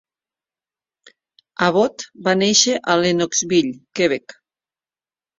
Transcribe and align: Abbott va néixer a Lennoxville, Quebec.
Abbott 1.65 2.05
va 2.27 2.33
néixer 2.39 2.73
a 2.93 2.95
Lennoxville, 3.01 3.75
Quebec. 3.99 4.35